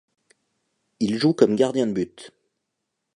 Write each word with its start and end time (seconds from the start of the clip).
Il 0.99 1.19
joue 1.19 1.35
comme 1.35 1.55
gardien 1.55 1.85
de 1.85 1.91
but. 1.93 2.31